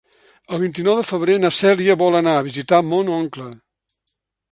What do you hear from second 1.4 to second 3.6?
na Cèlia vol anar a visitar mon oncle.